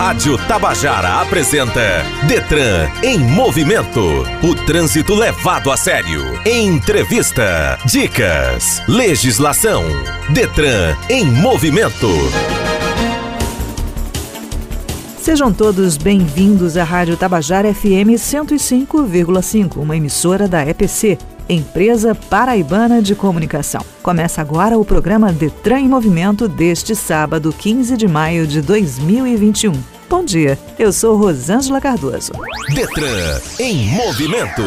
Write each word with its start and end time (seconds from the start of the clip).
Rádio 0.00 0.38
Tabajara 0.48 1.20
apresenta 1.20 2.02
Detran 2.26 2.88
em 3.02 3.18
movimento. 3.18 4.00
O 4.42 4.54
trânsito 4.54 5.14
levado 5.14 5.70
a 5.70 5.76
sério. 5.76 6.22
Entrevista, 6.46 7.78
dicas, 7.84 8.82
legislação. 8.88 9.84
Detran 10.32 10.96
em 11.10 11.26
movimento. 11.26 12.08
Sejam 15.18 15.52
todos 15.52 15.98
bem-vindos 15.98 16.78
à 16.78 16.82
Rádio 16.82 17.14
Tabajara 17.14 17.72
FM 17.74 18.16
105,5, 18.16 19.76
uma 19.76 19.94
emissora 19.94 20.48
da 20.48 20.66
EPC, 20.66 21.18
Empresa 21.52 22.14
Paraibana 22.14 23.02
de 23.02 23.16
Comunicação. 23.16 23.84
Começa 24.04 24.40
agora 24.40 24.78
o 24.78 24.84
programa 24.84 25.32
Detran 25.32 25.80
em 25.80 25.88
Movimento 25.88 26.46
deste 26.46 26.94
sábado, 26.94 27.52
15 27.52 27.96
de 27.96 28.06
maio 28.06 28.46
de 28.46 28.62
2021. 28.62 29.72
Bom 30.08 30.24
dia, 30.24 30.56
eu 30.78 30.92
sou 30.92 31.16
Rosângela 31.16 31.80
Cardoso. 31.80 32.30
Detran 32.72 33.40
em 33.58 33.88
movimento. 33.88 34.62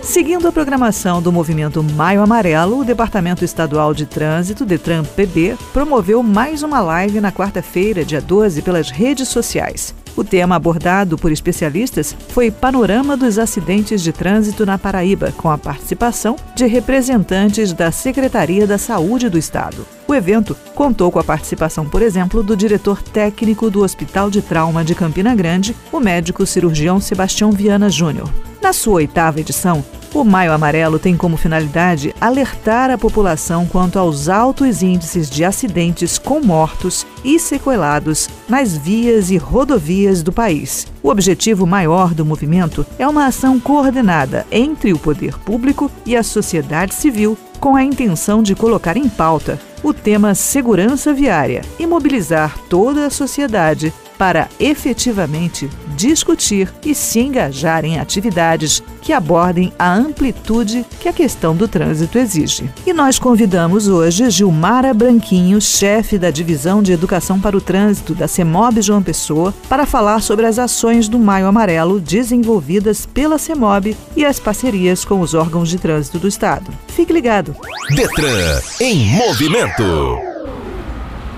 Seguindo 0.00 0.46
a 0.46 0.52
programação 0.52 1.20
do 1.20 1.32
movimento 1.32 1.82
Maio 1.82 2.22
Amarelo, 2.22 2.80
o 2.80 2.84
Departamento 2.84 3.44
Estadual 3.44 3.92
de 3.92 4.06
Trânsito, 4.06 4.64
Detran 4.64 5.02
PB, 5.02 5.56
promoveu 5.72 6.22
mais 6.22 6.62
uma 6.62 6.80
live 6.80 7.20
na 7.20 7.32
quarta-feira, 7.32 8.04
dia 8.04 8.20
12, 8.20 8.62
pelas 8.62 8.90
redes 8.90 9.28
sociais. 9.28 9.92
O 10.16 10.22
tema 10.22 10.56
abordado 10.56 11.16
por 11.16 11.32
especialistas 11.32 12.14
foi 12.28 12.50
Panorama 12.50 13.16
dos 13.16 13.38
Acidentes 13.38 14.02
de 14.02 14.12
Trânsito 14.12 14.66
na 14.66 14.78
Paraíba, 14.78 15.32
com 15.36 15.50
a 15.50 15.56
participação 15.56 16.36
de 16.54 16.66
representantes 16.66 17.72
da 17.72 17.90
Secretaria 17.90 18.66
da 18.66 18.76
Saúde 18.76 19.28
do 19.28 19.38
Estado. 19.38 19.86
O 20.06 20.14
evento 20.14 20.56
contou 20.74 21.10
com 21.10 21.18
a 21.18 21.24
participação, 21.24 21.88
por 21.88 22.02
exemplo, 22.02 22.42
do 22.42 22.56
diretor 22.56 23.02
técnico 23.02 23.70
do 23.70 23.82
Hospital 23.82 24.30
de 24.30 24.42
Trauma 24.42 24.84
de 24.84 24.94
Campina 24.94 25.34
Grande, 25.34 25.74
o 25.90 25.98
médico 25.98 26.44
cirurgião 26.44 27.00
Sebastião 27.00 27.50
Viana 27.50 27.88
Júnior. 27.88 28.28
Na 28.60 28.72
sua 28.72 28.94
oitava 28.94 29.40
edição, 29.40 29.84
o 30.14 30.24
Maio 30.24 30.52
Amarelo 30.52 30.98
tem 30.98 31.16
como 31.16 31.36
finalidade 31.36 32.14
alertar 32.20 32.90
a 32.90 32.98
população 32.98 33.66
quanto 33.66 33.98
aos 33.98 34.28
altos 34.28 34.82
índices 34.82 35.30
de 35.30 35.44
acidentes 35.44 36.18
com 36.18 36.40
mortos 36.40 37.06
e 37.24 37.38
sequelados 37.38 38.28
nas 38.48 38.76
vias 38.76 39.30
e 39.30 39.36
rodovias 39.36 40.22
do 40.22 40.32
país. 40.32 40.86
O 41.02 41.08
objetivo 41.08 41.66
maior 41.66 42.12
do 42.12 42.24
movimento 42.24 42.84
é 42.98 43.08
uma 43.08 43.26
ação 43.26 43.58
coordenada 43.58 44.46
entre 44.50 44.92
o 44.92 44.98
poder 44.98 45.38
público 45.38 45.90
e 46.04 46.14
a 46.14 46.22
sociedade 46.22 46.94
civil 46.94 47.36
com 47.58 47.74
a 47.74 47.82
intenção 47.82 48.42
de 48.42 48.54
colocar 48.54 48.96
em 48.96 49.08
pauta 49.08 49.58
o 49.82 49.92
tema 49.92 50.34
segurança 50.34 51.12
viária 51.12 51.62
e 51.78 51.86
mobilizar 51.86 52.56
toda 52.68 53.06
a 53.06 53.10
sociedade 53.10 53.92
para 54.18 54.48
efetivamente 54.58 55.68
discutir 55.96 56.72
e 56.84 56.94
se 56.94 57.20
engajar 57.20 57.84
em 57.84 57.98
atividades 57.98 58.82
que 59.00 59.12
abordem 59.12 59.72
a 59.78 59.92
amplitude 59.92 60.86
que 61.00 61.08
a 61.08 61.12
questão 61.12 61.54
do 61.54 61.66
trânsito 61.66 62.18
exige. 62.18 62.70
E 62.86 62.92
nós 62.92 63.18
convidamos 63.18 63.88
hoje 63.88 64.30
Gilmara 64.30 64.94
Branquinho, 64.94 65.60
chefe 65.60 66.18
da 66.18 66.30
Divisão 66.30 66.82
de 66.82 66.92
Educação 66.92 67.40
para 67.40 67.56
o 67.56 67.60
Trânsito 67.60 68.14
da 68.14 68.28
CEMOB 68.28 68.80
João 68.80 69.02
Pessoa, 69.02 69.52
para 69.68 69.86
falar 69.86 70.20
sobre 70.22 70.46
as 70.46 70.58
ações 70.58 71.08
do 71.08 71.18
Maio 71.18 71.46
Amarelo 71.46 72.00
desenvolvidas 72.00 73.06
pela 73.06 73.38
CEMOB 73.38 73.96
e 74.16 74.24
as 74.24 74.38
parcerias 74.38 75.04
com 75.04 75.20
os 75.20 75.34
órgãos 75.34 75.68
de 75.68 75.78
trânsito 75.78 76.18
do 76.18 76.28
Estado. 76.28 76.70
Fique 76.88 77.12
ligado. 77.12 77.54
Detran 77.94 78.60
em 78.80 79.06
movimento. 79.16 80.18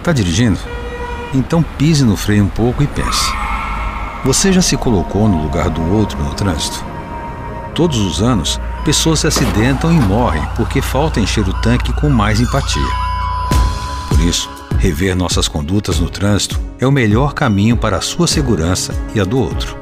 Tá 0.02 0.12
dirigindo? 0.12 0.73
Então 1.34 1.62
pise 1.77 2.04
no 2.04 2.16
freio 2.16 2.44
um 2.44 2.48
pouco 2.48 2.82
e 2.82 2.86
pense. 2.86 3.32
Você 4.24 4.52
já 4.52 4.62
se 4.62 4.77
colocou 4.77 5.28
no 5.28 5.42
lugar 5.42 5.68
do 5.68 5.82
outro 5.92 6.22
no 6.22 6.32
trânsito? 6.32 6.82
Todos 7.74 7.98
os 7.98 8.22
anos, 8.22 8.60
pessoas 8.84 9.20
se 9.20 9.27
acidentam 9.27 9.92
e 9.92 10.00
morrem 10.00 10.42
porque 10.56 10.80
falta 10.80 11.20
encher 11.20 11.46
o 11.46 11.52
tanque 11.61 11.92
com 11.92 12.08
mais 12.08 12.40
empatia. 12.40 12.89
Por 14.08 14.20
isso, 14.20 14.48
rever 14.78 15.17
nossas 15.17 15.48
condutas 15.48 15.98
no 15.98 16.08
trânsito 16.08 16.61
é 16.78 16.86
o 16.86 16.92
melhor 16.92 17.34
caminho 17.34 17.77
para 17.77 17.96
a 17.96 18.00
sua 18.00 18.28
segurança 18.28 18.94
e 19.14 19.20
a 19.20 19.24
do 19.24 19.39
outro. 19.39 19.77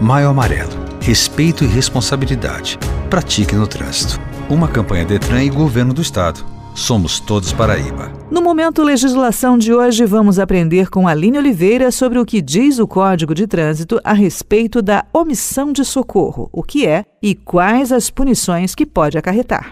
Maio 0.00 0.28
Amarelo. 0.28 0.72
Respeito 1.00 1.64
e 1.64 1.66
responsabilidade. 1.66 2.78
Pratique 3.10 3.54
no 3.54 3.66
trânsito. 3.66 4.18
Uma 4.48 4.66
campanha 4.66 5.04
Detran 5.04 5.44
e 5.44 5.50
Governo 5.50 5.92
do 5.92 6.00
Estado. 6.00 6.44
Somos 6.74 7.20
todos 7.20 7.52
Paraíba. 7.52 8.23
No 8.34 8.42
momento 8.42 8.82
legislação 8.82 9.56
de 9.56 9.72
hoje, 9.72 10.04
vamos 10.04 10.40
aprender 10.40 10.90
com 10.90 11.06
Aline 11.06 11.38
Oliveira 11.38 11.92
sobre 11.92 12.18
o 12.18 12.26
que 12.26 12.42
diz 12.42 12.80
o 12.80 12.86
Código 12.86 13.32
de 13.32 13.46
Trânsito 13.46 14.00
a 14.02 14.12
respeito 14.12 14.82
da 14.82 15.04
omissão 15.12 15.72
de 15.72 15.84
socorro, 15.84 16.50
o 16.52 16.60
que 16.60 16.84
é 16.84 17.04
e 17.22 17.36
quais 17.36 17.92
as 17.92 18.10
punições 18.10 18.74
que 18.74 18.84
pode 18.84 19.16
acarretar. 19.16 19.70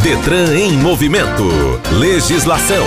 Detran 0.00 0.54
em 0.56 0.74
movimento. 0.74 1.42
Legislação. 1.98 2.86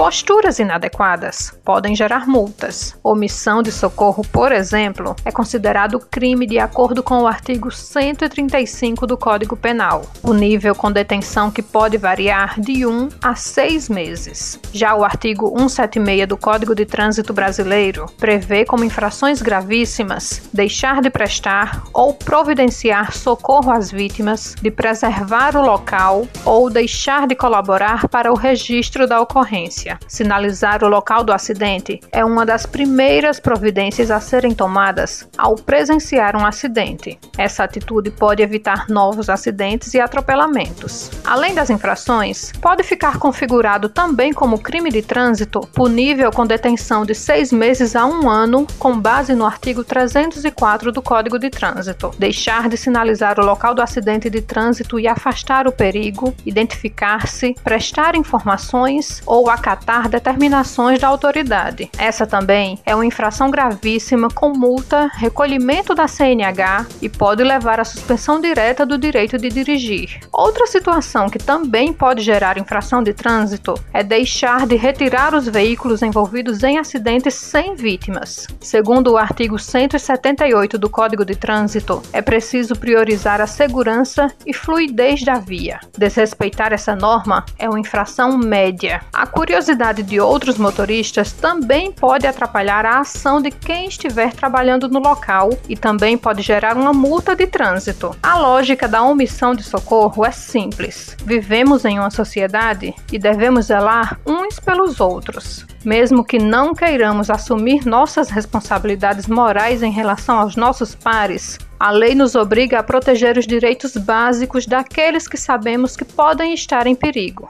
Posturas 0.00 0.58
inadequadas 0.58 1.54
podem 1.62 1.94
gerar 1.94 2.26
multas. 2.26 2.96
Omissão 3.04 3.62
de 3.62 3.70
socorro, 3.70 4.24
por 4.32 4.50
exemplo, 4.50 5.14
é 5.26 5.30
considerado 5.30 6.00
crime 6.00 6.46
de 6.46 6.58
acordo 6.58 7.02
com 7.02 7.20
o 7.20 7.26
artigo 7.26 7.70
135 7.70 9.06
do 9.06 9.18
Código 9.18 9.58
Penal, 9.58 10.06
o 10.22 10.32
nível 10.32 10.74
com 10.74 10.90
detenção 10.90 11.50
que 11.50 11.60
pode 11.60 11.98
variar 11.98 12.58
de 12.58 12.86
1 12.86 13.10
a 13.22 13.34
6 13.34 13.90
meses. 13.90 14.58
Já 14.72 14.94
o 14.94 15.04
artigo 15.04 15.50
176 15.50 16.26
do 16.26 16.38
Código 16.38 16.74
de 16.74 16.86
Trânsito 16.86 17.34
Brasileiro 17.34 18.06
prevê 18.18 18.64
como 18.64 18.84
infrações 18.84 19.42
gravíssimas 19.42 20.40
deixar 20.50 21.02
de 21.02 21.10
prestar 21.10 21.82
ou 21.92 22.14
providenciar 22.14 23.12
socorro 23.12 23.70
às 23.70 23.90
vítimas, 23.90 24.54
de 24.62 24.70
preservar 24.70 25.58
o 25.58 25.62
local 25.62 26.26
ou 26.42 26.70
deixar 26.70 27.26
de 27.26 27.34
colaborar 27.34 28.08
para 28.08 28.32
o 28.32 28.34
registro 28.34 29.06
da 29.06 29.20
ocorrência. 29.20 29.89
Sinalizar 30.06 30.84
o 30.84 30.88
local 30.88 31.24
do 31.24 31.32
acidente 31.32 32.00
é 32.12 32.24
uma 32.24 32.46
das 32.46 32.66
primeiras 32.66 33.40
providências 33.40 34.10
a 34.10 34.20
serem 34.20 34.54
tomadas 34.54 35.28
ao 35.36 35.56
presenciar 35.56 36.36
um 36.36 36.46
acidente. 36.46 37.18
Essa 37.36 37.64
atitude 37.64 38.10
pode 38.10 38.42
evitar 38.42 38.86
novos 38.88 39.28
acidentes 39.28 39.92
e 39.94 40.00
atropelamentos. 40.00 41.10
Além 41.24 41.54
das 41.54 41.70
infrações, 41.70 42.52
pode 42.60 42.82
ficar 42.82 43.18
configurado 43.18 43.88
também 43.88 44.32
como 44.32 44.58
crime 44.58 44.90
de 44.90 45.02
trânsito, 45.02 45.60
punível 45.74 46.30
com 46.30 46.46
detenção 46.46 47.04
de 47.04 47.14
seis 47.14 47.52
meses 47.52 47.96
a 47.96 48.04
um 48.06 48.28
ano, 48.28 48.66
com 48.78 48.98
base 48.98 49.34
no 49.34 49.46
artigo 49.46 49.82
304 49.82 50.92
do 50.92 51.02
Código 51.02 51.38
de 51.38 51.50
Trânsito. 51.50 52.10
Deixar 52.18 52.68
de 52.68 52.76
sinalizar 52.76 53.38
o 53.40 53.44
local 53.44 53.74
do 53.74 53.82
acidente 53.82 54.28
de 54.28 54.40
trânsito 54.40 54.98
e 54.98 55.08
afastar 55.08 55.66
o 55.66 55.72
perigo, 55.72 56.34
identificar-se, 56.44 57.54
prestar 57.64 58.14
informações 58.14 59.22
ou 59.26 59.48
acatar 59.48 59.79
determinações 60.08 60.98
da 60.98 61.08
autoridade. 61.08 61.90
Essa 61.98 62.26
também 62.26 62.78
é 62.84 62.94
uma 62.94 63.06
infração 63.06 63.50
gravíssima 63.50 64.28
com 64.28 64.50
multa, 64.50 65.10
recolhimento 65.14 65.94
da 65.94 66.06
CNH 66.06 66.86
e 67.00 67.08
pode 67.08 67.42
levar 67.42 67.80
à 67.80 67.84
suspensão 67.84 68.40
direta 68.40 68.84
do 68.84 68.98
direito 68.98 69.38
de 69.38 69.48
dirigir. 69.48 70.20
Outra 70.32 70.66
situação 70.66 71.28
que 71.28 71.38
também 71.38 71.92
pode 71.92 72.22
gerar 72.22 72.58
infração 72.58 73.02
de 73.02 73.12
trânsito 73.12 73.74
é 73.92 74.02
deixar 74.02 74.66
de 74.66 74.76
retirar 74.76 75.34
os 75.34 75.48
veículos 75.48 76.02
envolvidos 76.02 76.62
em 76.62 76.78
acidentes 76.78 77.34
sem 77.34 77.74
vítimas. 77.74 78.46
Segundo 78.60 79.12
o 79.12 79.16
artigo 79.16 79.58
178 79.58 80.78
do 80.78 80.90
Código 80.90 81.24
de 81.24 81.34
Trânsito, 81.34 82.02
é 82.12 82.20
preciso 82.20 82.74
priorizar 82.74 83.40
a 83.40 83.46
segurança 83.46 84.28
e 84.46 84.52
fluidez 84.52 85.22
da 85.24 85.34
via. 85.34 85.80
Desrespeitar 85.96 86.72
essa 86.72 86.94
norma 86.94 87.44
é 87.58 87.68
uma 87.68 87.80
infração 87.80 88.36
média. 88.36 89.00
A 89.12 89.26
curiosidade 89.26 89.69
de 90.04 90.20
outros 90.20 90.58
motoristas 90.58 91.32
também 91.32 91.92
pode 91.92 92.26
atrapalhar 92.26 92.84
a 92.84 93.00
ação 93.00 93.40
de 93.40 93.50
quem 93.50 93.86
estiver 93.86 94.32
trabalhando 94.32 94.88
no 94.88 94.98
local 94.98 95.50
e 95.68 95.76
também 95.76 96.18
pode 96.18 96.42
gerar 96.42 96.76
uma 96.76 96.92
multa 96.92 97.36
de 97.36 97.46
trânsito. 97.46 98.16
A 98.22 98.38
lógica 98.38 98.88
da 98.88 99.02
omissão 99.02 99.54
de 99.54 99.62
socorro 99.62 100.24
é 100.24 100.30
simples. 100.30 101.16
Vivemos 101.24 101.84
em 101.84 101.98
uma 101.98 102.10
sociedade 102.10 102.94
e 103.12 103.18
devemos 103.18 103.66
zelar 103.66 104.18
uns 104.26 104.58
pelos 104.58 105.00
outros. 105.00 105.66
Mesmo 105.84 106.24
que 106.24 106.38
não 106.38 106.74
queiramos 106.74 107.30
assumir 107.30 107.86
nossas 107.86 108.28
responsabilidades 108.28 109.26
morais 109.26 109.82
em 109.82 109.90
relação 109.90 110.38
aos 110.38 110.56
nossos 110.56 110.94
pares, 110.94 111.58
a 111.78 111.90
lei 111.90 112.14
nos 112.14 112.34
obriga 112.34 112.80
a 112.80 112.82
proteger 112.82 113.38
os 113.38 113.46
direitos 113.46 113.96
básicos 113.96 114.66
daqueles 114.66 115.26
que 115.26 115.38
sabemos 115.38 115.96
que 115.96 116.04
podem 116.04 116.52
estar 116.52 116.86
em 116.86 116.94
perigo. 116.94 117.48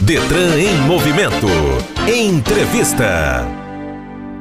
Detran 0.00 0.56
em 0.58 0.76
movimento. 0.86 1.48
Entrevista. 2.06 3.67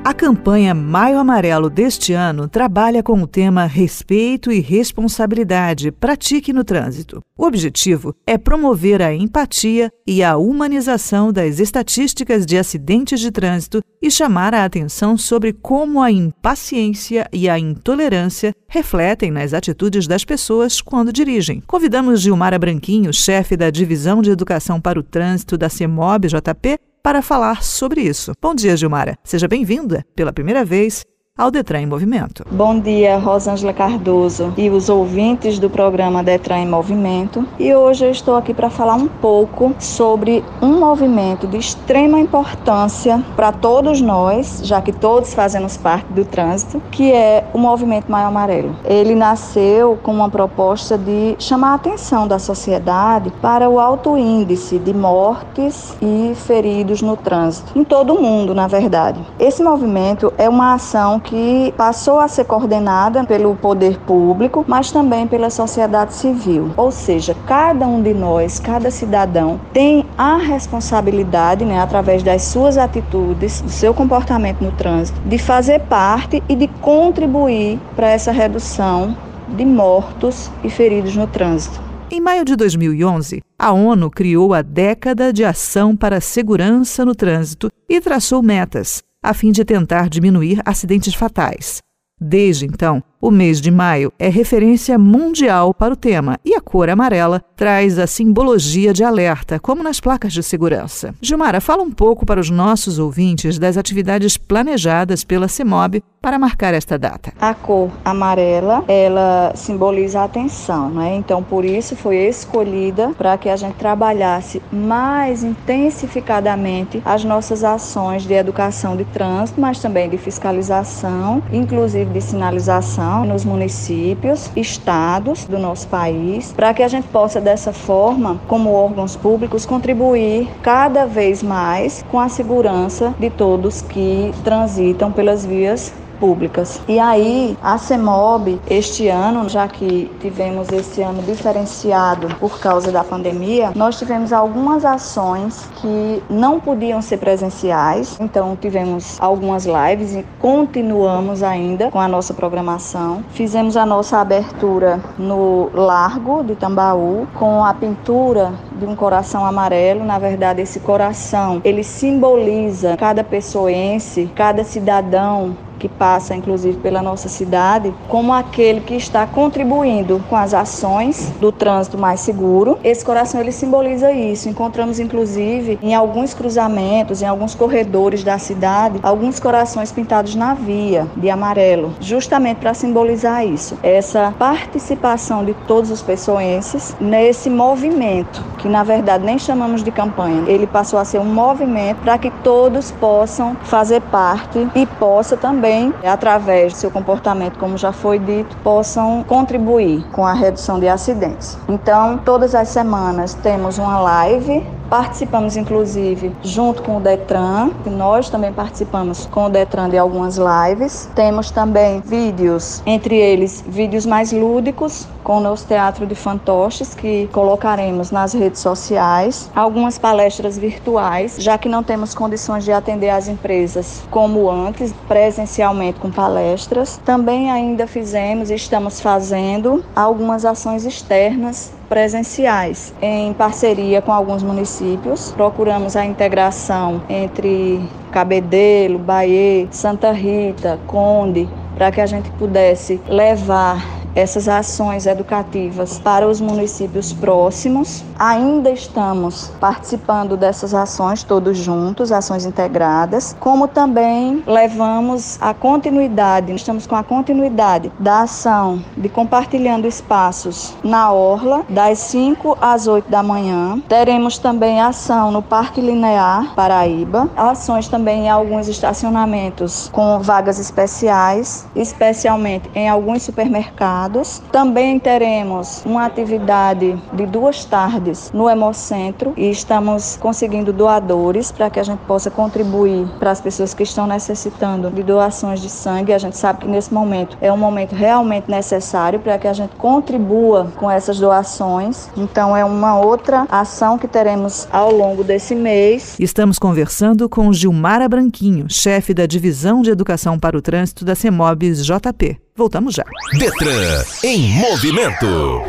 A 0.08 0.14
campanha 0.14 0.74
Maio 0.74 1.20
Amarelo 1.20 1.70
deste 1.70 2.14
ano 2.14 2.48
trabalha 2.48 3.04
com 3.04 3.22
o 3.22 3.28
tema 3.28 3.66
Respeito 3.66 4.50
e 4.50 4.62
Responsabilidade 4.62 5.92
Pratique 5.92 6.54
no 6.54 6.64
Trânsito. 6.64 7.22
O 7.38 7.46
objetivo 7.46 8.16
é 8.26 8.38
promover 8.38 9.02
a 9.02 9.14
empatia 9.14 9.92
e 10.08 10.24
a 10.24 10.38
humanização 10.38 11.34
das 11.34 11.60
estatísticas 11.60 12.46
de 12.46 12.58
acidentes 12.58 13.20
de 13.20 13.30
trânsito 13.32 13.82
e 14.02 14.10
chamar 14.10 14.54
a 14.54 14.64
atenção 14.64 15.18
sobre 15.18 15.52
como 15.52 16.02
a 16.02 16.10
impaciência 16.10 17.28
e 17.34 17.50
a 17.50 17.60
intolerância 17.60 18.54
refletem 18.70 19.30
nas 19.30 19.54
atitudes 19.54 20.08
das 20.08 20.24
pessoas 20.24 20.80
quando 20.80 21.12
dirigem. 21.12 21.62
Convidamos 21.68 22.22
Gilmara 22.22 22.58
Branquinho, 22.58 23.12
chefe 23.12 23.58
da 23.58 23.70
Divisão 23.70 24.22
de 24.22 24.32
Educação 24.32 24.80
para 24.80 24.98
o 24.98 25.04
Trânsito 25.04 25.58
da 25.58 25.68
CEMOB 25.68 26.30
JP, 26.30 26.80
para 27.08 27.22
falar 27.22 27.64
sobre 27.64 28.02
isso. 28.02 28.34
Bom 28.42 28.54
dia, 28.54 28.76
Gilmara. 28.76 29.18
Seja 29.24 29.48
bem-vinda 29.48 30.06
pela 30.14 30.34
primeira 30.34 30.66
vez 30.66 31.06
ao 31.38 31.52
Detran 31.52 31.82
em 31.82 31.86
Movimento. 31.86 32.44
Bom 32.50 32.80
dia, 32.80 33.18
Rosângela 33.18 33.72
Cardoso 33.72 34.52
e 34.58 34.70
os 34.72 34.90
ouvintes 34.90 35.60
do 35.60 35.70
programa 35.70 36.24
Detran 36.24 36.58
em 36.58 36.68
Movimento. 36.68 37.46
E 37.60 37.74
hoje 37.76 38.06
eu 38.06 38.12
estou 38.12 38.36
aqui 38.36 38.56
para 38.56 38.72
falar 38.72 38.96
um 38.96 39.08
pouco 39.08 39.76
sobre 39.80 40.44
um 40.62 40.80
movimento 40.80 41.46
de 41.46 41.58
extrema 41.58 42.20
importância 42.20 43.24
para 43.36 43.52
todos 43.52 44.02
nós, 44.02 44.62
já 44.64 44.82
que 44.82 44.92
todos 44.92 45.34
fazemos 45.36 45.78
parte 45.78 46.12
do 46.12 46.26
trânsito, 46.26 46.82
que 46.90 47.12
é 47.12 47.48
o 47.54 47.60
Movimento 47.60 48.12
Maio 48.12 48.28
Amarelo. 48.28 48.76
Ele 48.84 49.14
nasceu 49.14 50.00
com 50.02 50.14
uma 50.14 50.30
proposta 50.30 50.98
de 50.98 51.36
chamar 51.38 51.74
a 51.74 51.76
atenção 51.76 52.28
da 52.28 52.40
sociedade 52.40 53.32
para 53.42 53.70
o 53.70 53.80
alto 53.80 54.18
índice 54.18 54.80
de 54.80 54.94
mortes 54.94 55.96
e 56.02 56.34
feridos 56.34 57.04
no 57.04 57.16
trânsito, 57.16 57.78
em 57.78 57.84
todo 57.84 58.16
o 58.16 58.22
mundo, 58.22 58.56
na 58.56 58.66
verdade. 58.66 59.20
Esse 59.38 59.62
movimento 59.62 60.34
é 60.36 60.50
uma 60.50 60.74
ação 60.74 61.20
que 61.28 61.74
passou 61.76 62.20
a 62.20 62.28
ser 62.28 62.46
coordenada 62.46 63.24
pelo 63.26 63.56
poder 63.56 64.00
público, 64.00 64.64
mas 64.68 64.92
também 64.92 65.28
pela 65.28 65.50
sociedade 65.50 66.14
civil. 66.14 66.72
Ou 66.78 66.90
seja, 66.90 67.36
cada 67.46 67.86
um 67.86 68.02
de 68.02 68.14
nós, 68.14 68.60
cada 68.60 68.90
cidadão, 68.90 69.60
tem 69.74 70.06
a 70.18 70.38
responsabilidade, 70.38 71.66
né, 71.66 71.80
através 71.80 72.24
das 72.24 72.44
suas 72.44 72.78
atitudes, 72.78 73.62
do 73.62 73.70
seu 73.70 73.94
comportamento 73.94 74.62
no 74.62 74.72
trânsito, 74.72 75.20
de 75.26 75.38
fazer 75.38 75.82
parte 75.82 76.42
e 76.48 76.56
de 76.56 76.68
contribuir 76.82 77.78
para 77.96 78.08
essa 78.08 78.32
redução 78.32 79.16
de 79.50 79.66
mortos 79.66 80.50
e 80.64 80.70
feridos 80.70 81.16
no 81.16 81.28
trânsito. 81.28 81.82
Em 82.10 82.22
maio 82.22 82.46
de 82.46 82.56
2011, 82.56 83.42
a 83.60 83.74
ONU 83.74 84.10
criou 84.10 84.54
a 84.54 84.62
Década 84.62 85.34
de 85.34 85.44
Ação 85.44 85.94
para 85.94 86.18
a 86.18 86.22
Segurança 86.22 87.04
no 87.04 87.14
Trânsito 87.14 87.70
e 87.90 88.00
traçou 88.00 88.42
metas 88.42 89.04
a 89.24 89.34
fim 89.34 89.52
de 89.52 89.66
tentar 89.66 90.10
diminuir 90.10 90.62
acidentes 90.66 91.14
fatais. 91.14 91.80
Desde 92.20 92.66
então, 92.66 93.04
o 93.20 93.32
mês 93.32 93.60
de 93.60 93.72
maio 93.72 94.12
é 94.18 94.30
referência 94.30 94.98
mundial 94.98 95.74
para 95.74 95.94
o 95.94 95.98
tema 95.98 96.38
e 96.46 96.56
a 96.56 96.62
cor 96.62 96.90
amarela 96.90 97.42
traz 97.56 97.98
a 97.98 98.06
simbologia 98.06 98.94
de 98.94 99.04
alerta, 99.04 99.60
como 99.60 99.82
nas 99.82 100.00
placas 100.00 100.34
de 100.34 100.44
segurança. 100.44 101.14
Gilmara, 101.22 101.60
fala 101.60 101.82
um 101.82 101.92
pouco 101.92 102.26
para 102.26 102.40
os 102.40 102.50
nossos 102.50 103.00
ouvintes 103.00 103.58
das 103.58 103.78
atividades 103.78 104.38
planejadas 104.38 105.24
pela 105.24 105.48
CEMOB 105.48 106.04
para 106.22 106.38
marcar 106.38 106.74
esta 106.74 106.98
data. 106.98 107.34
A 107.40 107.54
cor 107.54 107.90
amarela, 108.06 108.84
ela 108.88 109.52
simboliza 109.56 110.20
a 110.20 110.26
atenção, 110.26 110.90
né? 110.90 111.16
Então, 111.16 111.42
por 111.42 111.66
isso 111.66 111.96
foi 111.96 112.18
escolhida 112.18 113.12
para 113.18 113.38
que 113.38 113.50
a 113.50 113.56
gente 113.56 113.76
trabalhasse 113.76 114.62
mais 114.72 115.44
intensificadamente 115.44 117.02
as 117.06 117.24
nossas 117.24 117.64
ações 117.64 118.24
de 118.24 118.34
educação 118.34 118.96
de 118.96 119.06
trânsito, 119.06 119.60
mas 119.60 119.80
também 119.80 120.10
de 120.10 120.18
fiscalização, 120.18 121.42
inclusive 121.52 122.07
de 122.08 122.22
sinalização 122.22 123.26
nos 123.26 123.46
municípios, 123.46 124.50
estados 124.56 125.46
do 125.46 125.60
nosso 125.60 125.88
país, 125.88 126.54
para 126.56 126.74
que 126.74 126.84
a 126.84 126.88
gente 126.88 127.08
possa 127.08 127.40
dessa 127.40 127.74
forma, 127.74 128.40
como 128.48 128.74
órgãos 128.74 129.16
públicos, 129.16 129.66
contribuir 129.66 130.50
cada 130.62 131.06
vez 131.06 131.44
mais 131.44 132.04
com 132.10 132.20
a 132.20 132.30
segurança 132.30 133.14
de 133.20 133.30
todos 133.30 133.82
que 133.82 134.32
transitam 134.44 135.12
pelas 135.12 135.46
vias 135.46 135.94
públicas. 136.20 136.82
E 136.88 137.00
aí, 137.00 137.58
a 137.62 137.78
CEMOB, 137.78 138.60
este 138.70 139.08
ano, 139.08 139.48
já 139.50 139.68
que 139.68 140.12
tivemos 140.20 140.70
esse 140.70 141.02
ano 141.02 141.22
diferenciado 141.24 142.28
por 142.36 142.60
causa 142.60 142.92
da 142.92 143.04
pandemia, 143.04 143.72
nós 143.76 143.98
tivemos 143.98 144.34
algumas 144.34 144.86
ações 144.86 145.70
que 145.76 146.24
não 146.30 146.60
podiam 146.60 147.02
ser 147.02 147.18
presenciais, 147.18 148.18
então 148.20 148.58
tivemos 148.60 149.18
algumas 149.20 149.66
lives 149.66 150.16
e 150.16 150.26
continuamos 150.40 151.44
ainda 151.44 151.90
com 151.92 152.00
a 152.00 152.08
nossa 152.08 152.34
programação. 152.34 153.24
Fizemos 153.30 153.78
a 153.78 153.86
nossa 153.86 154.18
abertura 154.18 155.00
no 155.18 155.70
Largo 155.74 156.44
de 156.44 156.56
Tambaú 156.56 157.28
com 157.34 157.64
a 157.64 157.74
pintura 157.74 158.54
de 158.74 158.86
um 158.86 158.96
coração 158.96 159.46
amarelo. 159.46 160.04
Na 160.04 160.20
verdade, 160.20 160.62
esse 160.62 160.80
coração, 160.80 161.62
ele 161.64 161.84
simboliza 161.84 162.96
cada 162.98 163.24
pessoense, 163.24 164.30
cada 164.36 164.64
cidadão 164.64 165.56
que 165.78 165.88
passa 165.88 166.36
inclusive 166.36 166.78
pela 166.78 167.02
nossa 167.02 167.30
cidade, 167.30 167.94
como 168.08 168.34
aquele 168.34 168.82
que 168.82 168.96
está 168.96 169.26
contribuindo 169.28 170.22
com 170.30 170.36
as 170.36 170.54
ações 170.54 171.32
do 171.40 171.52
trânsito 171.52 171.98
mais 171.98 172.20
seguro. 172.20 172.78
Esse 172.84 173.04
coração 173.06 173.40
ele 173.40 173.52
simboliza 173.52 174.12
isso. 174.12 174.50
Encontramos 174.50 175.00
inclusive 175.00 175.78
em 175.82 175.94
alguns 175.94 176.34
cruzamentos, 176.34 177.22
em 177.22 177.26
alguns 177.26 177.54
corredores 177.54 178.24
da 178.24 178.38
cidade, 178.38 179.00
alguns 179.04 179.40
corações 179.40 179.92
pintados 179.92 180.36
na 180.36 180.54
via 180.54 181.08
de 181.16 181.30
amarelo, 181.30 181.94
justamente 182.00 182.58
para 182.58 182.74
simbolizar 182.74 183.46
isso. 183.46 183.78
Essa 183.84 184.34
participação 184.38 185.44
de 185.46 185.54
todos 185.68 185.92
os 185.92 186.02
pessoenses 186.02 186.96
nesse 187.00 187.50
movimento, 187.50 188.44
que 188.58 188.68
na 188.68 188.84
verdade 188.84 189.24
nem 189.24 189.38
chamamos 189.38 189.84
de 189.84 189.92
campanha. 189.92 190.44
Ele 190.48 190.66
passou 190.66 191.00
a 191.00 191.06
ser 191.06 191.20
um 191.20 191.26
movimento 191.26 191.98
para 191.98 192.18
que 192.18 192.32
todos 192.44 192.92
possam 192.92 193.56
fazer 193.64 194.02
parte 194.02 194.68
e 194.76 194.86
possa 194.86 195.36
também 195.36 195.67
também, 195.68 195.94
através 196.06 196.74
do 196.74 196.78
seu 196.78 196.90
comportamento, 196.90 197.60
como 197.60 197.78
já 197.78 197.92
foi 197.92 198.18
dito, 198.18 198.56
possam 198.64 199.22
contribuir 199.24 200.06
com 200.14 200.26
a 200.26 200.32
redução 200.32 200.80
de 200.80 200.88
acidentes. 200.88 201.58
Então, 201.68 202.18
todas 202.18 202.56
as 202.56 202.70
semanas 202.70 203.34
temos 203.34 203.78
uma 203.78 204.00
live 204.00 204.66
Participamos, 204.90 205.58
inclusive, 205.58 206.32
junto 206.42 206.82
com 206.82 206.98
o 206.98 207.00
Detran, 207.02 207.72
nós 207.86 208.30
também 208.30 208.54
participamos 208.54 209.26
com 209.26 209.46
o 209.46 209.50
Detran 209.50 209.90
de 209.90 209.98
algumas 209.98 210.38
lives. 210.38 211.10
Temos 211.14 211.52
também 211.52 212.00
vídeos, 212.00 212.82
entre 212.86 213.16
eles 213.16 213.62
vídeos 213.68 214.06
mais 214.06 214.32
lúdicos, 214.32 215.06
com 215.26 215.40
o 215.40 215.42
nosso 215.42 215.68
teatro 215.68 216.08
de 216.08 216.16
fantoches, 216.16 216.96
que 216.96 217.28
colocaremos 217.34 218.12
nas 218.12 218.32
redes 218.32 218.62
sociais. 218.62 219.52
Algumas 219.54 219.98
palestras 219.98 220.58
virtuais, 220.58 221.36
já 221.38 221.58
que 221.58 221.68
não 221.68 221.84
temos 221.84 222.16
condições 222.16 222.64
de 222.64 222.72
atender 222.72 223.10
as 223.10 223.28
empresas 223.28 224.04
como 224.10 224.50
antes, 224.50 224.94
presencialmente 225.06 226.00
com 226.00 226.10
palestras. 226.10 226.98
Também 227.04 227.52
ainda 227.52 227.86
fizemos 227.88 228.50
e 228.50 228.56
estamos 228.56 229.02
fazendo 229.02 229.84
algumas 229.94 230.46
ações 230.46 230.86
externas 230.86 231.77
presenciais, 231.88 232.94
em 233.02 233.34
parceria 233.34 234.02
com 234.02 234.12
alguns 234.12 234.44
municípios. 234.44 235.32
Procuramos 235.32 235.96
a 235.96 236.06
integração 236.06 237.02
entre 237.10 237.82
Cabedelo, 238.12 239.00
Bahia, 239.00 239.68
Santa 239.72 240.12
Rita, 240.12 240.80
Conde, 240.88 241.48
para 241.76 241.92
que 241.92 242.02
a 242.02 242.06
gente 242.06 242.30
pudesse 242.32 243.00
levar 243.08 243.97
essas 244.18 244.48
ações 244.48 245.06
educativas 245.06 246.00
para 246.00 246.28
os 246.28 246.42
municípios 246.42 247.14
próximos. 247.14 248.04
Ainda 248.18 248.72
estamos 248.72 249.52
participando 249.60 250.36
dessas 250.36 250.74
ações 250.74 251.22
todos 251.22 251.56
juntos, 251.56 252.12
ações 252.12 252.44
integradas, 252.44 253.36
como 253.40 253.68
também 253.68 254.44
levamos 254.48 255.38
a 255.40 255.54
continuidade, 255.54 256.52
estamos 256.52 256.88
com 256.88 256.96
a 256.96 257.04
continuidade 257.04 257.92
da 258.00 258.22
ação 258.22 258.82
de 258.98 259.08
compartilhando 259.08 259.88
espaços 259.88 260.74
na 260.84 261.12
Orla, 261.12 261.64
das 261.70 262.00
5 262.00 262.58
às 262.60 262.88
8 262.88 263.12
da 263.12 263.22
manhã. 263.22 263.80
Teremos 263.88 264.40
também 264.40 264.82
ação 264.82 265.30
no 265.32 265.44
Parque 265.44 265.80
Linear 265.80 266.56
Paraíba, 266.56 267.30
ações 267.38 267.88
também 267.88 268.24
em 268.24 268.30
alguns 268.30 268.68
estacionamentos 268.68 269.90
com 269.94 270.20
vagas 270.20 270.58
especiais, 270.58 271.68
especialmente 271.76 272.68
em 272.74 272.90
alguns 272.90 273.22
supermercados 273.22 274.07
Também 274.52 275.00
teremos 275.00 275.84
uma 275.86 276.06
atividade 276.06 276.98
de 277.14 277.26
duas 277.26 277.66
tardes 277.66 278.32
no 278.34 278.50
Hemocentro 278.50 279.34
e 279.36 279.50
estamos 279.50 280.18
conseguindo 280.18 280.72
doadores 280.72 281.52
para 281.52 281.70
que 281.70 281.80
a 281.80 281.84
gente 281.84 282.00
possa 282.08 282.32
contribuir 282.32 283.08
para 283.20 283.32
as 283.32 283.42
pessoas 283.42 283.74
que 283.74 283.84
estão 283.84 284.08
necessitando 284.08 284.90
de 284.90 285.04
doações 285.04 285.60
de 285.60 285.70
sangue. 285.70 286.14
A 286.14 286.18
gente 286.18 286.38
sabe 286.38 286.60
que 286.60 286.68
nesse 286.68 286.94
momento 286.94 287.38
é 287.42 287.52
um 287.52 287.58
momento 287.58 287.94
realmente 287.94 288.50
necessário 288.50 289.20
para 289.20 289.38
que 289.38 289.48
a 289.48 289.54
gente 289.54 289.76
contribua 289.76 290.72
com 290.78 290.90
essas 290.90 291.20
doações. 291.20 292.10
Então 292.16 292.56
é 292.56 292.64
uma 292.64 293.00
outra 293.00 293.46
ação 293.50 293.98
que 293.98 294.08
teremos 294.08 294.68
ao 294.72 294.92
longo 294.92 295.24
desse 295.24 295.54
mês. 295.54 296.16
Estamos 296.20 296.58
conversando 296.58 297.28
com 297.28 297.52
Gilmara 297.52 298.08
Branquinho, 298.08 298.68
chefe 298.70 299.14
da 299.14 299.26
Divisão 299.26 299.82
de 299.82 299.90
Educação 299.90 300.40
para 300.40 300.58
o 300.58 300.62
Trânsito 300.62 301.04
da 301.04 301.16
CEMOBS 301.16 301.86
JP. 301.86 302.47
Voltamos 302.58 302.96
já. 302.96 303.04
Detran 303.38 304.04
em 304.24 304.50
movimento. 304.50 305.62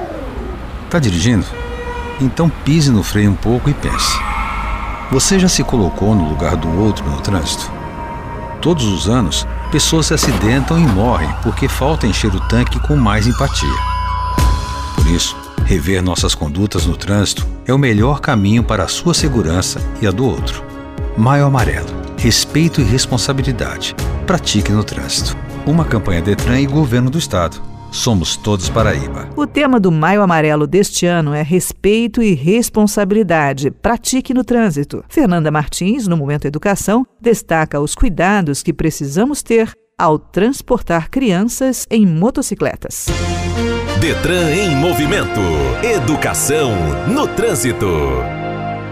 Tá 0.89 0.99
dirigindo? 0.99 1.45
Então 2.19 2.49
pise 2.49 2.91
no 2.91 3.03
freio 3.03 3.31
um 3.31 3.35
pouco 3.35 3.69
e 3.69 3.75
pense. 3.75 4.19
Você 5.13 5.39
já 5.39 5.49
se 5.49 5.63
colocou 5.63 6.15
no 6.15 6.27
lugar 6.27 6.57
do 6.57 6.81
outro 6.81 7.05
no 7.05 7.21
trânsito? 7.21 7.71
Todos 8.63 8.87
os 8.87 9.07
anos, 9.07 9.47
pessoas 9.71 10.07
se 10.07 10.15
acidentam 10.15 10.79
e 10.79 10.87
morrem 10.87 11.29
porque 11.43 11.69
falta 11.69 12.07
encher 12.07 12.35
o 12.35 12.41
tanque 12.49 12.81
com 12.81 12.97
mais 12.97 13.27
empatia. 13.27 13.69
Por 14.95 15.07
isso, 15.09 15.37
rever 15.67 16.03
nossas 16.03 16.35
condutas 16.35 16.87
no 16.87 16.97
trânsito 16.97 17.47
é 17.67 17.75
o 17.75 17.79
melhor 17.79 18.19
caminho 18.19 18.65
para 18.65 18.85
a 18.85 18.89
sua 18.89 19.13
segurança 19.13 19.79
e 20.01 20.07
a 20.07 20.11
do 20.11 20.27
outro. 20.27 20.78
Maio 21.19 21.47
Amarelo. 21.47 21.89
Respeito 22.17 22.81
e 22.81 22.85
responsabilidade. 22.85 23.97
Pratique 24.25 24.71
no 24.71 24.85
trânsito. 24.85 25.37
Uma 25.67 25.85
campanha 25.85 26.23
Detran 26.23 26.61
e 26.61 26.67
Governo 26.67 27.11
do 27.11 27.19
Estado. 27.19 27.61
Somos 27.91 28.37
todos 28.37 28.69
Paraíba. 28.69 29.29
O 29.35 29.45
tema 29.45 29.81
do 29.81 29.91
Maio 29.91 30.23
Amarelo 30.23 30.65
deste 30.65 31.07
ano 31.07 31.35
é 31.35 31.43
Respeito 31.43 32.23
e 32.23 32.35
Responsabilidade. 32.35 33.69
Pratique 33.69 34.33
no 34.33 34.45
trânsito. 34.45 35.05
Fernanda 35.09 35.51
Martins, 35.51 36.07
no 36.07 36.17
Momento 36.17 36.47
Educação, 36.47 37.05
destaca 37.21 37.81
os 37.81 37.97
cuidados 37.97 38.63
que 38.63 38.73
precisamos 38.73 39.43
ter 39.43 39.73
ao 39.99 40.21
transportar 40.21 41.11
crianças 41.11 41.85
em 41.91 42.07
motocicletas. 42.07 43.07
Detran 44.01 44.53
em 44.53 44.77
movimento. 44.77 45.41
Educação 45.83 46.71
no 47.09 47.27
trânsito. 47.27 47.89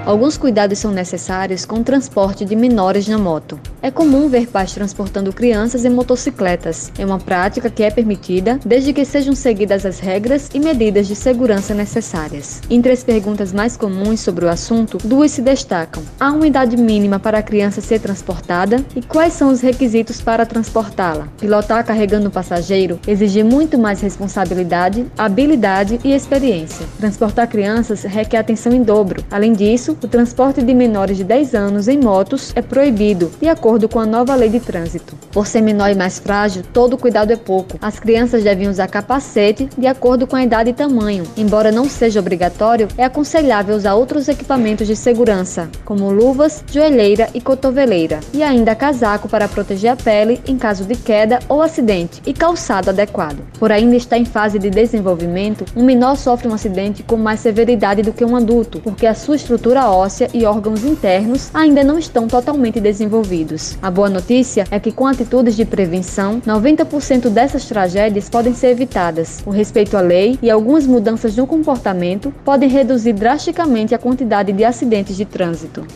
Alguns 0.06 0.36
cuidados 0.36 0.78
são 0.78 0.92
necessários 0.92 1.64
com 1.64 1.80
o 1.80 1.82
transporte 1.82 2.44
de 2.44 2.54
menores 2.54 3.08
na 3.08 3.18
moto. 3.18 3.58
É 3.82 3.90
comum 3.90 4.28
ver 4.28 4.46
pais 4.46 4.72
transportando 4.72 5.32
crianças 5.32 5.84
em 5.84 5.90
motocicletas. 5.90 6.92
É 6.96 7.04
uma 7.04 7.18
prática 7.18 7.68
que 7.68 7.82
é 7.82 7.90
permitida 7.90 8.60
desde 8.64 8.92
que 8.92 9.04
sejam 9.04 9.34
seguidas 9.34 9.84
as 9.84 9.98
regras 9.98 10.48
e 10.54 10.60
medidas 10.60 11.08
de 11.08 11.16
segurança 11.16 11.74
necessárias. 11.74 12.60
Entre 12.70 12.92
as 12.92 13.02
perguntas 13.02 13.52
mais 13.52 13.76
comuns 13.76 14.20
sobre 14.20 14.44
o 14.44 14.48
assunto, 14.48 14.96
duas 15.02 15.32
se 15.32 15.42
destacam: 15.42 16.04
há 16.20 16.30
uma 16.30 16.46
idade 16.46 16.76
mínima 16.76 17.18
para 17.18 17.38
a 17.38 17.42
criança 17.42 17.80
ser 17.80 17.98
transportada 17.98 18.84
e 18.94 19.02
quais 19.02 19.32
são 19.32 19.50
os 19.50 19.60
requisitos 19.60 20.20
para 20.20 20.46
transportá-la? 20.46 21.26
Pilotar 21.40 21.84
carregando 21.84 22.28
um 22.28 22.30
passageiro 22.30 23.00
exige 23.08 23.42
muito 23.42 23.76
mais 23.76 24.00
responsabilidade, 24.00 25.04
habilidade 25.18 25.98
e 26.04 26.12
experiência. 26.12 26.86
Transportar 26.96 27.48
crianças 27.48 28.04
requer 28.04 28.38
atenção 28.38 28.72
em 28.72 28.84
dobro. 28.84 29.24
Além 29.32 29.52
disso, 29.52 29.95
o 30.02 30.08
transporte 30.08 30.62
de 30.62 30.74
menores 30.74 31.16
de 31.16 31.24
10 31.24 31.54
anos 31.54 31.88
em 31.88 31.98
motos 31.98 32.52
é 32.54 32.62
proibido, 32.62 33.30
de 33.40 33.48
acordo 33.48 33.88
com 33.88 33.98
a 33.98 34.06
nova 34.06 34.34
lei 34.34 34.48
de 34.48 34.60
trânsito. 34.60 35.14
Por 35.32 35.46
ser 35.46 35.60
menor 35.60 35.90
e 35.90 35.94
mais 35.94 36.18
frágil, 36.18 36.62
todo 36.72 36.98
cuidado 36.98 37.32
é 37.32 37.36
pouco. 37.36 37.78
As 37.80 37.98
crianças 37.98 38.44
devem 38.44 38.68
usar 38.68 38.88
capacete 38.88 39.68
de 39.76 39.86
acordo 39.86 40.26
com 40.26 40.36
a 40.36 40.42
idade 40.42 40.70
e 40.70 40.74
tamanho. 40.74 41.24
Embora 41.36 41.72
não 41.72 41.88
seja 41.88 42.20
obrigatório, 42.20 42.88
é 42.96 43.04
aconselhável 43.04 43.76
usar 43.76 43.94
outros 43.94 44.28
equipamentos 44.28 44.86
de 44.86 44.96
segurança, 44.96 45.68
como 45.84 46.10
luvas, 46.10 46.62
joelheira 46.70 47.28
e 47.34 47.40
cotoveleira, 47.40 48.20
e 48.32 48.42
ainda 48.42 48.74
casaco 48.74 49.28
para 49.28 49.48
proteger 49.48 49.90
a 49.92 49.96
pele 49.96 50.40
em 50.46 50.56
caso 50.56 50.84
de 50.84 50.94
queda 50.94 51.38
ou 51.48 51.62
acidente, 51.62 52.22
e 52.26 52.32
calçado 52.32 52.90
adequado. 52.90 53.38
Por 53.58 53.72
ainda 53.72 53.96
estar 53.96 54.18
em 54.18 54.24
fase 54.24 54.58
de 54.58 54.70
desenvolvimento, 54.70 55.64
um 55.74 55.84
menor 55.84 56.16
sofre 56.16 56.48
um 56.48 56.54
acidente 56.54 57.02
com 57.02 57.16
mais 57.16 57.40
severidade 57.40 58.02
do 58.02 58.12
que 58.12 58.24
um 58.24 58.36
adulto, 58.36 58.80
porque 58.80 59.06
a 59.06 59.14
sua 59.14 59.36
estrutura 59.36 59.85
óssea 59.90 60.28
e 60.32 60.44
órgãos 60.44 60.84
internos 60.84 61.50
ainda 61.52 61.82
não 61.82 61.98
estão 61.98 62.28
totalmente 62.28 62.80
desenvolvidos. 62.80 63.76
A 63.82 63.90
boa 63.90 64.08
notícia 64.08 64.64
é 64.70 64.78
que 64.78 64.92
com 64.92 65.06
atitudes 65.06 65.56
de 65.56 65.64
prevenção, 65.64 66.40
90% 66.40 67.28
dessas 67.28 67.64
tragédias 67.64 68.28
podem 68.28 68.54
ser 68.54 68.68
evitadas. 68.68 69.40
O 69.46 69.50
respeito 69.50 69.96
à 69.96 70.00
lei 70.00 70.38
e 70.42 70.50
algumas 70.50 70.86
mudanças 70.86 71.36
no 71.36 71.46
comportamento 71.46 72.32
podem 72.44 72.68
reduzir 72.68 73.12
drasticamente 73.12 73.94
a 73.94 73.98
quantidade 73.98 74.52
de 74.52 74.64
acidentes 74.64 75.16
de 75.16 75.24
trânsito. 75.24 75.86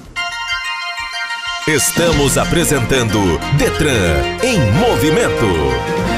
Estamos 1.69 2.39
apresentando 2.39 3.19
Detran 3.59 4.17
em 4.43 4.59
movimento. 4.73 6.10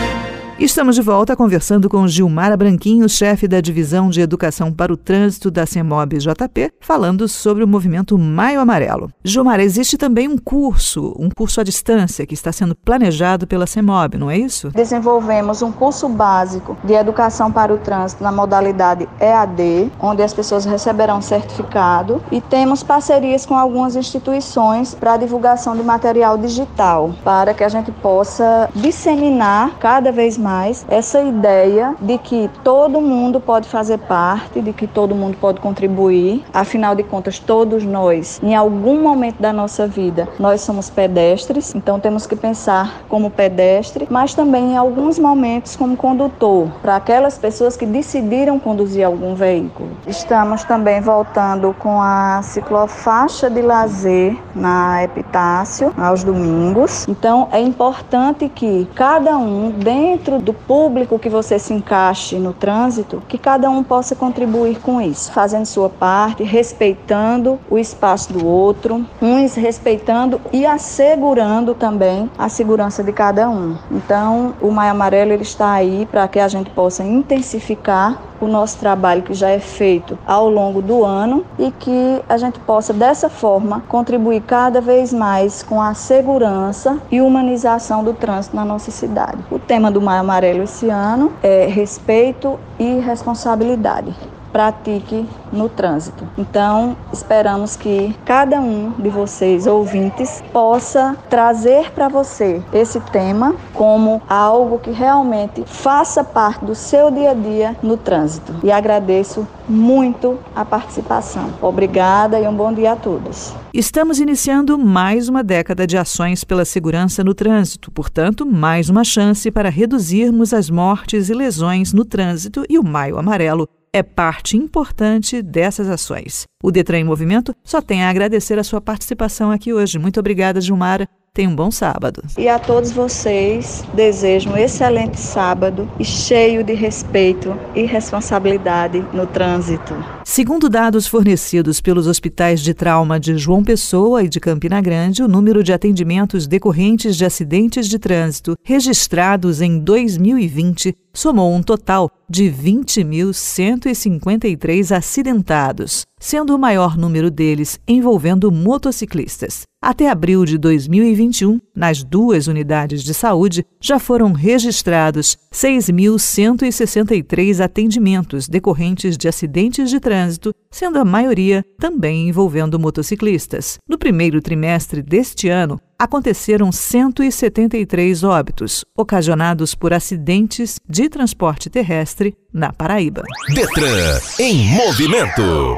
Estamos 0.63 0.95
de 0.95 1.03
volta 1.03 1.35
conversando 1.35 1.91
com 1.91 2.07
Gilmara 2.07 2.57
Branquinho, 2.57 3.09
chefe 3.09 3.49
da 3.49 3.61
Divisão 3.61 4.09
de 4.09 4.21
Educação 4.21 4.73
para 4.73 4.93
o 4.93 4.97
Trânsito 4.97 5.51
da 5.51 5.67
CEMOB 5.67 6.19
JP, 6.19 6.71
falando 6.81 7.27
sobre 7.27 7.65
o 7.65 7.67
movimento 7.67 8.17
Maio 8.17 8.61
Amarelo. 8.61 9.11
Gilmara, 9.25 9.65
existe 9.65 9.99
também 9.99 10.29
um 10.29 10.39
curso, 10.39 11.17
um 11.19 11.29
curso 11.29 11.61
à 11.61 11.65
distância 11.65 12.25
que 12.25 12.35
está 12.35 12.53
sendo 12.53 12.77
planejado 12.77 13.45
pela 13.45 13.67
CEMOB, 13.67 14.17
não 14.17 14.31
é 14.31 14.39
isso? 14.39 14.71
Desenvolvemos 14.71 15.63
um 15.63 15.73
curso 15.73 16.09
básico 16.09 16.77
de 16.85 16.93
Educação 16.93 17.51
para 17.51 17.75
o 17.75 17.79
Trânsito 17.79 18.23
na 18.23 18.31
modalidade 18.31 19.09
EAD, 19.21 19.91
onde 19.99 20.23
as 20.23 20.33
pessoas 20.33 20.65
receberão 20.65 21.21
certificado 21.21 22.23
e 22.31 22.41
temos 22.41 22.85
parcerias 22.85 23.45
com 23.45 23.57
algumas 23.57 23.97
instituições 23.97 24.95
para 24.95 25.15
a 25.15 25.17
divulgação 25.17 25.77
de 25.77 25.83
material 25.83 26.39
digital, 26.39 27.13
para 27.25 27.53
que 27.53 27.65
a 27.65 27.69
gente 27.69 27.91
possa 27.91 28.71
disseminar 28.77 29.77
cada 29.81 30.13
vez 30.13 30.39
mais 30.39 30.52
mais 30.53 30.85
essa 30.91 31.23
ideia 31.23 31.95
de 31.99 32.19
que 32.19 32.51
todo 32.63 33.01
mundo 33.01 33.41
pode 33.41 33.67
fazer 33.67 33.97
parte, 33.97 34.61
de 34.61 34.73
que 34.73 34.87
todo 34.87 35.15
mundo 35.15 35.37
pode 35.41 35.61
contribuir. 35.61 36.45
Afinal 36.53 36.95
de 36.95 37.03
contas, 37.03 37.39
todos 37.39 37.85
nós, 37.85 38.39
em 38.43 38.55
algum 38.55 39.01
momento 39.01 39.41
da 39.41 39.51
nossa 39.51 39.87
vida, 39.87 40.29
nós 40.39 40.61
somos 40.61 40.91
pedestres, 40.91 41.75
então 41.75 41.99
temos 41.99 42.27
que 42.27 42.37
pensar 42.37 43.03
como 43.09 43.31
pedestre, 43.31 44.07
mas 44.11 44.35
também 44.35 44.73
em 44.73 44.77
alguns 44.77 45.19
momentos 45.19 45.75
como 45.75 45.97
condutor, 45.97 46.69
para 46.83 46.97
aquelas 46.97 47.39
pessoas 47.39 47.75
que 47.75 47.87
decidiram 47.87 48.59
conduzir 48.59 49.07
algum 49.07 49.35
veículo. 49.35 49.89
Estamos 50.07 50.65
também 50.65 51.01
voltando 51.01 51.75
com 51.79 52.01
a 52.01 52.43
ciclofaixa 52.43 53.49
de 53.49 53.63
lazer 53.63 54.37
na 54.55 55.03
Epitácio 55.03 55.95
aos 55.97 56.23
domingos. 56.23 57.07
Então 57.09 57.49
é 57.51 57.61
importante 57.61 58.51
que 58.51 58.87
cada 58.95 59.37
um 59.39 59.71
dentro 59.71 60.42
do 60.43 60.53
público 60.53 61.19
que 61.19 61.29
você 61.29 61.59
se 61.59 61.73
encaixe 61.73 62.37
no 62.37 62.53
trânsito, 62.53 63.23
que 63.29 63.39
cada 63.39 63.71
um 63.71 63.83
possa 63.83 64.15
contribuir 64.17 64.81
com 64.81 65.01
isso, 65.01 65.33
fazendo 65.33 65.65
sua 65.65 65.89
parte, 65.89 66.43
respeitando 66.43 67.59
o 67.71 67.79
espaço 67.79 68.33
do 68.33 68.47
outro, 68.47 69.07
uns 69.21 69.55
respeitando 69.55 70.41
e 70.53 70.67
assegurando 70.67 71.75
também 71.75 72.29
a 72.37 72.49
segurança 72.49 73.03
de 73.03 73.13
cada 73.13 73.49
um. 73.49 73.77
Então, 73.91 74.55
o 74.61 74.71
Maio 74.71 74.91
Amarelo 74.91 75.33
ele 75.33 75.43
está 75.43 75.73
aí 75.73 76.07
para 76.11 76.27
que 76.27 76.41
a 76.41 76.49
gente 76.49 76.71
possa 76.71 77.05
intensificar 77.05 78.32
o 78.43 78.49
nosso 78.49 78.79
trabalho 78.79 79.23
que 79.23 79.33
já 79.33 79.51
é 79.51 79.61
feito 79.61 80.19
ao 80.27 80.49
longo 80.49 80.83
do 80.83 81.05
ano 81.05 81.45
e 81.59 81.71
que 81.71 82.21
a 82.29 82.37
gente 82.37 82.59
possa 82.61 82.93
dessa 82.93 83.29
forma 83.29 83.83
contribuir 83.89 84.43
cada 84.43 84.81
vez 84.81 85.13
mais 85.13 85.63
com 85.63 85.81
a 85.81 85.95
segurança 85.95 86.99
e 87.11 87.21
humanização 87.21 88.03
do 88.03 88.13
trânsito 88.13 88.57
na 88.57 88.65
nossa 88.65 88.91
cidade. 88.91 89.39
O 89.51 89.59
tema 89.59 89.91
do 89.91 90.01
Maio 90.01 90.21
Amarelo 90.21 90.65
esse 90.65 90.89
ano 90.89 91.33
é 91.43 91.67
respeito 91.67 92.59
e 92.79 92.99
responsabilidade 92.99 94.13
pratique 94.53 95.27
no 95.53 95.69
trânsito. 95.69 96.29
Então, 96.37 96.97
esperamos 97.13 97.75
que 97.77 98.15
cada 98.25 98.61
um 98.61 98.91
de 98.99 99.09
vocês, 99.09 99.67
ouvintes, 99.67 100.43
possa 100.53 101.17
trazer 101.29 101.91
para 101.93 102.09
você 102.09 102.63
esse 102.73 103.01
tema 103.01 103.55
como 103.75 104.21
algo 104.29 104.79
que 104.79 104.91
realmente 104.91 105.65
faça 105.67 106.23
parte 106.23 106.65
do 106.65 106.75
seu 106.75 107.11
dia 107.11 107.31
a 107.31 107.35
dia 107.35 107.77
no 107.83 107.97
trânsito. 107.97 108.55
E 108.63 108.71
agradeço 108.71 109.47
muito 109.69 110.39
a 110.55 110.65
participação. 110.65 111.51
Obrigada 111.61 112.39
e 112.39 112.47
um 112.47 112.55
bom 112.55 112.73
dia 112.73 112.93
a 112.93 112.97
todos. 112.97 113.55
Estamos 113.73 114.21
iniciando 114.21 114.79
mais 114.79 115.29
uma 115.29 115.43
década 115.43 115.87
de 115.87 115.97
ações 115.97 116.45
pela 116.45 116.65
segurança 116.65 117.25
no 117.25 117.33
trânsito, 117.33 117.91
portanto, 117.91 118.45
mais 118.45 118.91
uma 118.91 119.03
chance 119.03 119.51
para 119.51 119.71
reduzirmos 119.71 120.53
as 120.53 120.69
mortes 120.69 121.31
e 121.31 121.35
lesões 121.35 121.93
no 121.93 122.05
trânsito 122.05 122.65
e 122.69 122.79
o 122.79 122.85
Maio 122.85 123.19
Amarelo 123.19 123.67
é 123.95 124.03
parte 124.03 124.57
importante 124.57 125.43
dessas 125.43 125.89
ações. 125.89 126.47
O 126.63 126.71
Detran 126.71 127.01
em 127.01 127.05
Movimento 127.05 127.55
só 127.63 127.83
tem 127.83 128.03
a 128.03 128.09
agradecer 128.09 128.59
a 128.59 128.65
sua 128.65 128.81
participação 128.81 129.51
aqui 129.51 129.73
hoje. 129.73 129.99
Muito 129.99 130.19
obrigada, 130.19 130.61
Gilmara. 130.61 131.07
Tenha 131.35 131.49
um 131.49 131.57
bom 131.57 131.71
sábado. 131.71 132.23
E 132.37 132.47
a 132.47 132.59
todos 132.59 132.93
vocês, 132.93 133.83
desejo 133.95 134.51
um 134.51 134.57
excelente 134.57 135.19
sábado 135.19 135.91
e 135.99 136.05
cheio 136.05 136.63
de 136.63 136.75
respeito 136.75 137.57
e 137.75 137.85
responsabilidade 137.85 139.03
no 139.15 139.27
trânsito. 139.27 139.95
Segundo 140.25 140.69
dados 140.69 141.07
fornecidos 141.07 141.81
pelos 141.81 142.07
hospitais 142.07 142.61
de 142.61 142.75
trauma 142.75 143.19
de 143.19 143.39
João 143.39 143.65
Pessoa 143.65 144.23
e 144.23 144.29
de 144.29 144.41
Campina 144.41 144.81
Grande, 144.83 145.23
o 145.23 145.29
número 145.29 145.63
de 145.63 145.73
atendimentos 145.73 146.47
decorrentes 146.47 147.17
de 147.17 147.25
acidentes 147.25 147.89
de 147.89 147.99
trânsito 147.99 148.55
registrados 148.63 149.63
em 149.63 149.79
2020 149.79 150.95
somou 151.15 151.55
um 151.55 151.63
total 151.63 152.11
de 152.29 152.45
20.153 152.45 154.97
acidentados, 154.97 156.05
sendo 156.19 156.57
o 156.57 156.59
maior 156.59 156.97
número 156.97 157.31
deles 157.31 157.79
envolvendo 157.87 158.51
motociclistas. 158.51 159.63
Até 159.83 160.09
abril 160.09 160.45
de 160.45 160.57
2021, 160.57 161.61
nas 161.75 162.05
duas 162.05 162.47
unidades 162.47 163.03
de 163.03 163.13
saúde, 163.13 163.67
já 163.81 163.99
foram 163.99 164.33
registrados 164.33 165.37
6.163 165.53 167.61
atendimentos 167.61 168.47
decorrentes 168.49 169.19
de 169.19 169.29
acidentes 169.29 169.91
de 169.91 169.99
trânsito, 169.99 170.55
sendo 170.71 171.01
a 171.01 171.05
maioria 171.05 171.65
também 171.79 172.29
envolvendo 172.29 172.79
motociclistas. 172.79 173.79
No 173.89 173.99
primeiro 173.99 174.41
trimestre 174.41 175.03
deste 175.03 175.49
ano, 175.49 175.81
aconteceram 176.03 176.73
173 176.73 178.25
óbitos 178.25 178.85
ocasionados 178.97 179.73
por 179.73 179.93
acidentes 179.93 180.81
de 180.89 181.09
transporte 181.09 181.71
terrestre 181.71 182.37
na 182.53 182.73
Paraíba. 182.73 183.23
Detran 183.55 184.19
em 184.41 184.67
movimento. 184.67 185.77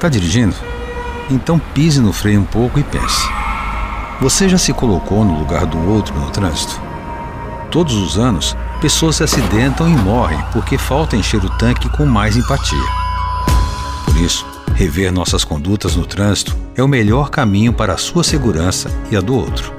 Tá 0.00 0.08
dirigindo? 0.08 0.56
Então 1.30 1.56
pise 1.72 2.00
no 2.00 2.12
freio 2.12 2.40
um 2.40 2.44
pouco 2.44 2.80
e 2.80 2.82
pense. 2.82 3.28
Você 4.20 4.48
já 4.48 4.58
se 4.58 4.72
colocou 4.72 5.24
no 5.24 5.38
lugar 5.38 5.66
do 5.66 5.78
outro 5.88 6.12
no 6.18 6.28
trânsito? 6.32 6.82
Todos 7.70 7.94
os 7.94 8.18
anos, 8.18 8.56
pessoas 8.80 9.16
se 9.16 9.22
acidentam 9.22 9.88
e 9.88 9.94
morrem 9.94 10.42
porque 10.52 10.76
falta 10.76 11.14
encher 11.14 11.44
o 11.44 11.58
tanque 11.58 11.88
com 11.90 12.06
mais 12.06 12.36
empatia. 12.36 12.88
Por 14.04 14.16
isso, 14.16 14.44
rever 14.74 15.12
nossas 15.12 15.44
condutas 15.44 15.94
no 15.94 16.04
trânsito 16.04 16.65
é 16.76 16.82
o 16.82 16.88
melhor 16.88 17.30
caminho 17.30 17.72
para 17.72 17.94
a 17.94 17.96
sua 17.96 18.22
segurança 18.22 18.90
e 19.10 19.16
a 19.16 19.20
do 19.20 19.34
outro. 19.34 19.72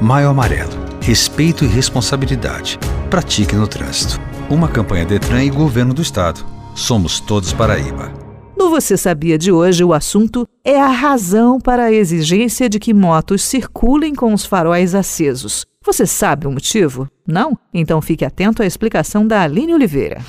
Maio 0.00 0.28
Amarelo. 0.28 0.72
Respeito 1.00 1.64
e 1.64 1.68
responsabilidade. 1.68 2.78
Pratique 3.08 3.54
no 3.54 3.68
trânsito. 3.68 4.20
Uma 4.48 4.68
campanha 4.68 5.06
Detran 5.06 5.44
e 5.44 5.50
Governo 5.50 5.94
do 5.94 6.02
Estado. 6.02 6.44
Somos 6.74 7.20
todos 7.20 7.52
Paraíba. 7.52 8.12
No 8.56 8.68
Você 8.68 8.96
Sabia 8.96 9.38
de 9.38 9.50
hoje, 9.50 9.82
o 9.84 9.94
assunto 9.94 10.46
é 10.64 10.78
a 10.78 10.88
razão 10.88 11.58
para 11.58 11.84
a 11.84 11.92
exigência 11.92 12.68
de 12.68 12.78
que 12.78 12.92
motos 12.92 13.42
circulem 13.42 14.14
com 14.14 14.34
os 14.34 14.44
faróis 14.44 14.94
acesos. 14.94 15.64
Você 15.84 16.04
sabe 16.04 16.46
o 16.46 16.50
motivo? 16.50 17.08
Não? 17.26 17.56
Então 17.72 18.02
fique 18.02 18.24
atento 18.24 18.62
à 18.62 18.66
explicação 18.66 19.26
da 19.26 19.42
Aline 19.42 19.72
Oliveira. 19.72 20.20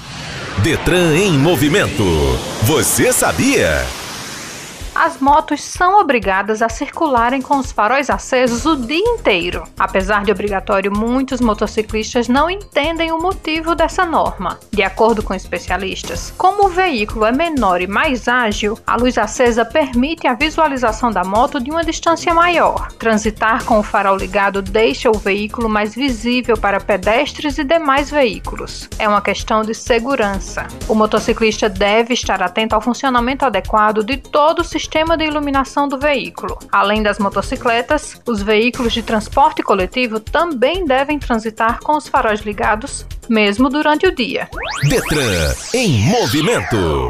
Detran 0.64 1.16
em 1.18 1.38
movimento. 1.38 2.04
Você 2.64 3.12
sabia? 3.12 3.86
As 4.94 5.20
motos 5.20 5.64
são 5.64 6.00
obrigadas 6.00 6.62
a 6.62 6.68
circularem 6.68 7.42
com 7.42 7.58
os 7.58 7.72
faróis 7.72 8.10
acesos 8.10 8.66
o 8.66 8.76
dia 8.76 8.98
inteiro. 8.98 9.64
Apesar 9.80 10.24
de 10.24 10.32
obrigatório, 10.32 10.92
muitos 10.92 11.40
motociclistas 11.40 12.28
não 12.28 12.50
entendem 12.50 13.12
o 13.12 13.22
motivo 13.22 13.74
dessa 13.74 14.06
norma. 14.06 14.60
De 14.70 14.84
acordo 14.84 15.24
com 15.24 15.34
especialistas, 15.34 16.34
como 16.38 16.66
o 16.66 16.70
veículo 16.70 17.26
é 17.26 17.32
menor 17.32 17.82
e 17.82 17.88
mais 17.88 18.28
ágil, 18.28 18.78
a 18.86 18.98
luz 18.98 19.18
acesa 19.18 19.64
permite 19.64 20.28
a 20.28 20.34
visualização 20.34 21.10
da 21.10 21.24
moto 21.24 21.60
de 21.60 21.72
uma 21.72 21.84
distância 21.84 22.34
maior. 22.34 22.92
Transitar 22.94 23.64
com 23.64 23.80
o 23.80 23.84
farol 23.84 24.18
ligado 24.18 24.62
deixa 24.62 25.10
o 25.10 25.18
veículo 25.18 25.70
mais 25.70 25.96
visível 25.96 26.58
para 26.58 26.82
pedestres 26.82 27.58
e 27.58 27.64
demais 27.64 28.12
veículos. 28.12 28.90
É 29.00 29.08
uma 29.08 29.22
questão 29.22 29.62
de 29.62 29.74
segurança. 29.74 30.68
O 30.90 30.94
motociclista 30.94 31.70
deve 31.70 32.14
estar 32.14 32.44
atento 32.44 32.76
ao 32.76 32.82
funcionamento 32.82 33.46
adequado 33.46 34.04
de 34.04 34.18
todo 34.18 34.60
o 34.60 34.64
sistema 34.64 34.82
sistema 34.92 35.16
de 35.16 35.24
iluminação 35.24 35.88
do 35.88 35.98
veículo. 35.98 36.60
Além 36.70 37.02
das 37.02 37.18
motocicletas, 37.18 38.20
os 38.28 38.42
veículos 38.42 38.92
de 38.92 39.02
transporte 39.02 39.64
coletivo 39.64 40.20
também 40.20 40.86
devem 40.86 41.18
transitar 41.18 41.80
com 41.80 41.96
os 41.96 42.10
faróis 42.10 42.42
ligados, 42.42 43.06
mesmo 43.30 43.70
durante 43.70 44.06
o 44.06 44.14
dia. 44.14 44.50
Detran 44.90 45.54
em 45.74 45.98
movimento. 46.10 47.10